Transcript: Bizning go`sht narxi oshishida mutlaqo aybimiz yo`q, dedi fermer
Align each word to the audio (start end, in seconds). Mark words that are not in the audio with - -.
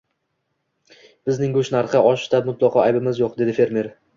Bizning 1.29 1.53
go`sht 1.57 1.71
narxi 1.75 2.01
oshishida 2.13 2.43
mutlaqo 2.51 2.83
aybimiz 2.87 3.25
yo`q, 3.25 3.33
dedi 3.45 3.59
fermer 3.63 3.97